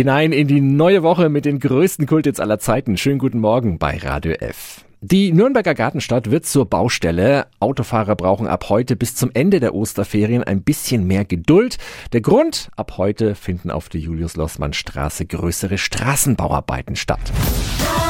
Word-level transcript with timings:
Hinein 0.00 0.32
in 0.32 0.48
die 0.48 0.62
neue 0.62 1.02
Woche 1.02 1.28
mit 1.28 1.44
den 1.44 1.58
größten 1.58 2.06
Kultits 2.06 2.40
aller 2.40 2.58
Zeiten. 2.58 2.96
Schönen 2.96 3.18
guten 3.18 3.38
Morgen 3.38 3.78
bei 3.78 3.98
Radio 3.98 4.32
F. 4.32 4.86
Die 5.02 5.30
Nürnberger 5.30 5.74
Gartenstadt 5.74 6.30
wird 6.30 6.46
zur 6.46 6.64
Baustelle. 6.64 7.48
Autofahrer 7.58 8.16
brauchen 8.16 8.46
ab 8.46 8.70
heute 8.70 8.96
bis 8.96 9.14
zum 9.14 9.30
Ende 9.34 9.60
der 9.60 9.74
Osterferien 9.74 10.42
ein 10.42 10.62
bisschen 10.62 11.06
mehr 11.06 11.26
Geduld. 11.26 11.76
Der 12.14 12.22
Grund, 12.22 12.70
ab 12.76 12.94
heute 12.96 13.34
finden 13.34 13.70
auf 13.70 13.90
der 13.90 14.00
Julius-Lossmann-Straße 14.00 15.26
größere 15.26 15.76
Straßenbauarbeiten 15.76 16.96
statt. 16.96 17.20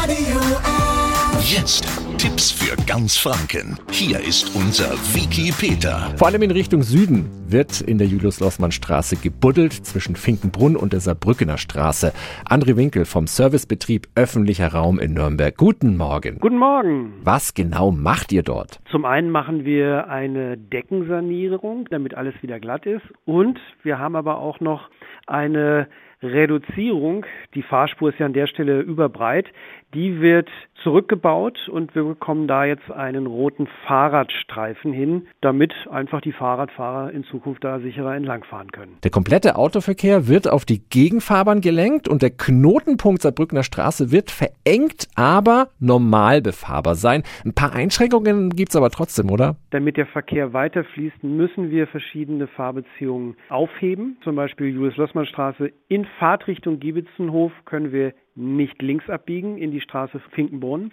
Radio 0.00 0.38
F. 0.38 1.52
Jetzt 1.52 1.88
Tipps 2.18 2.52
für 2.52 2.59
ganz 2.90 3.16
Franken. 3.16 3.78
Hier 3.92 4.18
ist 4.18 4.52
unser 4.56 4.90
Wiki 5.14 5.52
Peter. 5.52 6.12
Vor 6.16 6.26
allem 6.26 6.42
in 6.42 6.50
Richtung 6.50 6.82
Süden 6.82 7.30
wird 7.46 7.80
in 7.80 7.98
der 7.98 8.08
Julius-Lossmann-Straße 8.08 9.14
gebuddelt 9.14 9.72
zwischen 9.72 10.16
Finkenbrunn 10.16 10.74
und 10.74 10.92
der 10.92 10.98
Saarbrückener 10.98 11.56
Straße. 11.56 12.12
André 12.48 12.76
Winkel 12.76 13.04
vom 13.04 13.28
Servicebetrieb 13.28 14.08
Öffentlicher 14.16 14.72
Raum 14.72 14.98
in 14.98 15.14
Nürnberg. 15.14 15.56
Guten 15.56 15.96
Morgen. 15.96 16.40
Guten 16.40 16.58
Morgen. 16.58 17.12
Was 17.22 17.54
genau 17.54 17.92
macht 17.92 18.32
ihr 18.32 18.42
dort? 18.42 18.80
Zum 18.90 19.04
einen 19.04 19.30
machen 19.30 19.64
wir 19.64 20.08
eine 20.08 20.56
Deckensanierung, 20.56 21.86
damit 21.90 22.14
alles 22.14 22.34
wieder 22.42 22.58
glatt 22.58 22.86
ist. 22.86 23.04
Und 23.24 23.60
wir 23.84 24.00
haben 24.00 24.16
aber 24.16 24.38
auch 24.38 24.58
noch 24.58 24.90
eine 25.28 25.86
Reduzierung. 26.22 27.24
Die 27.54 27.62
Fahrspur 27.62 28.10
ist 28.10 28.18
ja 28.18 28.26
an 28.26 28.32
der 28.32 28.46
Stelle 28.46 28.80
überbreit. 28.80 29.46
Die 29.94 30.20
wird 30.20 30.48
zurückgebaut 30.82 31.68
und 31.68 31.94
wir 31.94 32.04
bekommen 32.04 32.48
da 32.48 32.64
jetzt 32.64 32.90
einen 32.90 33.26
roten 33.26 33.68
Fahrradstreifen 33.86 34.92
hin, 34.92 35.26
damit 35.40 35.72
einfach 35.90 36.20
die 36.20 36.32
Fahrradfahrer 36.32 37.12
in 37.12 37.24
Zukunft 37.24 37.64
da 37.64 37.80
sicherer 37.80 38.14
entlangfahren 38.14 38.70
können. 38.72 38.96
Der 39.02 39.10
komplette 39.10 39.56
Autoverkehr 39.56 40.28
wird 40.28 40.48
auf 40.48 40.64
die 40.64 40.82
Gegenfahrbahn 40.88 41.60
gelenkt 41.60 42.08
und 42.08 42.22
der 42.22 42.30
Knotenpunkt 42.30 43.22
Saarbrückner 43.22 43.62
Straße 43.62 44.10
wird 44.10 44.30
verengt, 44.30 45.08
aber 45.14 45.68
normal 45.78 46.42
befahrbar 46.42 46.94
sein. 46.94 47.22
Ein 47.44 47.54
paar 47.54 47.72
Einschränkungen 47.74 48.50
gibt's 48.50 48.76
aber 48.76 48.90
trotzdem, 48.90 49.30
oder? 49.30 49.56
Damit 49.70 49.96
der 49.96 50.06
Verkehr 50.06 50.52
weiterfließt, 50.52 51.22
müssen 51.22 51.70
wir 51.70 51.86
verschiedene 51.86 52.46
Fahrbeziehungen 52.46 53.36
aufheben. 53.48 54.16
Zum 54.24 54.36
Beispiel 54.36 54.74
Julius-Lossmann-Straße 54.74 55.72
in 55.88 56.06
Fahrtrichtung 56.18 56.80
Giebitzenhof 56.80 57.52
können 57.64 57.92
wir 57.92 58.12
nicht 58.34 58.80
links 58.82 59.08
abbiegen 59.08 59.58
in 59.58 59.70
die 59.70 59.80
Straße 59.80 60.20
Finkenbrunn. 60.30 60.92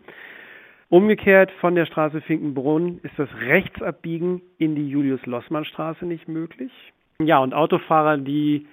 Umgekehrt 0.90 1.52
von 1.60 1.76
der 1.76 1.86
Straße 1.86 2.22
Finkenbrunn 2.22 3.00
ist 3.04 3.18
das 3.18 3.30
Rechtsabbiegen 3.42 4.42
in 4.58 4.76
die 4.76 4.88
Julius-Lossmann-Straße 4.88 6.06
nicht 6.06 6.28
möglich. 6.28 6.72
Ja, 7.20 7.40
und 7.40 7.54
Autofahrer, 7.54 8.18
die 8.18 8.68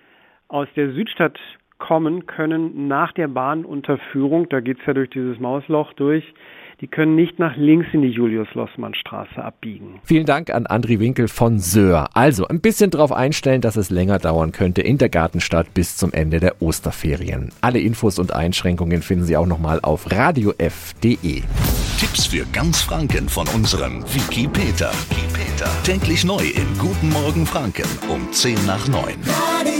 aus 0.48 0.68
der 0.76 0.92
Südstadt 0.92 1.38
kommen, 1.78 2.26
können 2.26 2.86
nach 2.86 3.12
der 3.12 3.28
Bahnunterführung, 3.28 4.48
da 4.48 4.60
geht's 4.60 4.86
ja 4.86 4.94
durch 4.94 5.10
dieses 5.10 5.40
Mausloch 5.40 5.92
durch, 5.94 6.24
die 6.84 6.90
können 6.90 7.14
nicht 7.14 7.38
nach 7.38 7.56
links 7.56 7.86
in 7.94 8.02
die 8.02 8.10
Julius-Lossmann-Straße 8.10 9.42
abbiegen. 9.42 10.00
Vielen 10.04 10.26
Dank 10.26 10.50
an 10.50 10.66
André 10.66 11.00
Winkel 11.00 11.28
von 11.28 11.58
Söhr. 11.58 12.10
Also 12.12 12.46
ein 12.46 12.60
bisschen 12.60 12.90
darauf 12.90 13.10
einstellen, 13.10 13.62
dass 13.62 13.76
es 13.76 13.88
länger 13.88 14.18
dauern 14.18 14.52
könnte 14.52 14.82
in 14.82 14.98
der 14.98 15.08
Gartenstadt 15.08 15.72
bis 15.72 15.96
zum 15.96 16.12
Ende 16.12 16.40
der 16.40 16.60
Osterferien. 16.60 17.52
Alle 17.62 17.80
Infos 17.80 18.18
und 18.18 18.34
Einschränkungen 18.34 19.00
finden 19.00 19.24
Sie 19.24 19.34
auch 19.34 19.46
nochmal 19.46 19.80
auf 19.80 20.10
radiof.de. 20.10 21.40
Tipps 21.98 22.26
für 22.26 22.44
ganz 22.52 22.82
Franken 22.82 23.30
von 23.30 23.48
unserem 23.54 24.02
Wiki 24.02 24.46
Peter. 24.46 24.90
Täglich 25.84 26.22
neu 26.26 26.44
in 26.44 26.78
Guten 26.78 27.08
Morgen 27.08 27.46
Franken 27.46 27.88
um 28.10 28.30
10 28.30 28.66
nach 28.66 28.86
9. 28.88 29.14
Radio 29.26 29.73